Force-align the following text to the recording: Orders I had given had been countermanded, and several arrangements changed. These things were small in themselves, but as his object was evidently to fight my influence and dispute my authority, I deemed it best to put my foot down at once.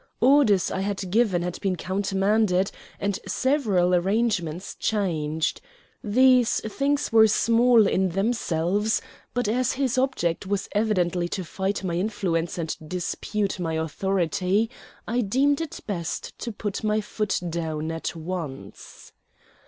Orders 0.19 0.71
I 0.71 0.79
had 0.79 1.11
given 1.11 1.43
had 1.43 1.61
been 1.61 1.75
countermanded, 1.75 2.71
and 2.99 3.19
several 3.27 3.93
arrangements 3.93 4.73
changed. 4.73 5.61
These 6.03 6.59
things 6.61 7.11
were 7.11 7.27
small 7.27 7.85
in 7.85 8.09
themselves, 8.09 9.03
but 9.35 9.47
as 9.47 9.73
his 9.73 9.99
object 9.99 10.47
was 10.47 10.67
evidently 10.71 11.29
to 11.29 11.43
fight 11.43 11.83
my 11.83 11.93
influence 11.97 12.57
and 12.57 12.75
dispute 12.83 13.59
my 13.59 13.73
authority, 13.75 14.71
I 15.07 15.21
deemed 15.21 15.61
it 15.61 15.79
best 15.85 16.35
to 16.39 16.51
put 16.51 16.83
my 16.83 16.99
foot 16.99 17.39
down 17.47 17.91
at 17.91 18.15
once. 18.15 19.11